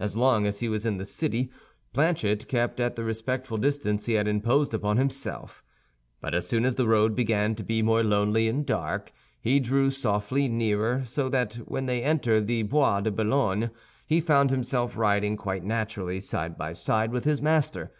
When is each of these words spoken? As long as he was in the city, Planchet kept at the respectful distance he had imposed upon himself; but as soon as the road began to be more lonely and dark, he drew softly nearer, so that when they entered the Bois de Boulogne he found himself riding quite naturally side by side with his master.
As 0.00 0.16
long 0.16 0.44
as 0.44 0.58
he 0.58 0.68
was 0.68 0.84
in 0.84 0.96
the 0.96 1.04
city, 1.04 1.52
Planchet 1.92 2.48
kept 2.48 2.80
at 2.80 2.96
the 2.96 3.04
respectful 3.04 3.56
distance 3.56 4.06
he 4.06 4.14
had 4.14 4.26
imposed 4.26 4.74
upon 4.74 4.96
himself; 4.96 5.62
but 6.20 6.34
as 6.34 6.48
soon 6.48 6.64
as 6.64 6.74
the 6.74 6.88
road 6.88 7.14
began 7.14 7.54
to 7.54 7.62
be 7.62 7.80
more 7.80 8.02
lonely 8.02 8.48
and 8.48 8.66
dark, 8.66 9.12
he 9.40 9.60
drew 9.60 9.88
softly 9.92 10.48
nearer, 10.48 11.04
so 11.04 11.28
that 11.28 11.54
when 11.64 11.86
they 11.86 12.02
entered 12.02 12.48
the 12.48 12.64
Bois 12.64 13.02
de 13.02 13.12
Boulogne 13.12 13.70
he 14.04 14.20
found 14.20 14.50
himself 14.50 14.96
riding 14.96 15.36
quite 15.36 15.62
naturally 15.62 16.18
side 16.18 16.58
by 16.58 16.72
side 16.72 17.12
with 17.12 17.22
his 17.22 17.40
master. 17.40 17.92